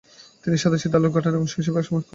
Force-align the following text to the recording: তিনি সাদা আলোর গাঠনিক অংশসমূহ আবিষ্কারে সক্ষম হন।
তিনি 0.43 0.55
সাদা 0.57 0.97
আলোর 0.97 1.11
গাঠনিক 1.13 1.39
অংশসমূহ 1.41 1.61
আবিষ্কারে 1.61 1.85
সক্ষম 1.85 1.95
হন। 1.97 2.03